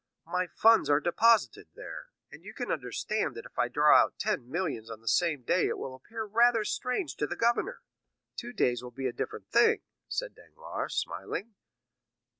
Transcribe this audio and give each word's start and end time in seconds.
My 0.25 0.47
funds 0.47 0.89
are 0.89 0.99
deposited 0.99 1.67
there, 1.75 2.07
and 2.31 2.43
you 2.43 2.55
can 2.55 2.71
understand 2.71 3.35
that 3.35 3.45
if 3.45 3.59
I 3.59 3.67
draw 3.67 3.95
out 4.01 4.17
ten 4.17 4.49
millions 4.49 4.89
on 4.89 4.99
the 5.01 5.07
same 5.07 5.43
day 5.43 5.67
it 5.67 5.77
will 5.77 5.93
appear 5.93 6.25
rather 6.25 6.63
strange 6.65 7.15
to 7.17 7.27
the 7.27 7.35
governor. 7.35 7.83
Two 8.35 8.51
days 8.51 8.81
will 8.81 8.89
be 8.89 9.05
a 9.05 9.13
different 9.13 9.51
thing," 9.51 9.81
said 10.07 10.33
Danglars, 10.33 10.95
smiling. 10.95 11.53